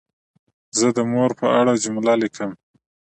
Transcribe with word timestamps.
زه 0.77 0.87
د 0.97 0.99
مور 1.11 1.31
په 1.39 1.47
اړه 1.59 1.73
جمله 1.83 2.13
لیکم. 2.21 2.51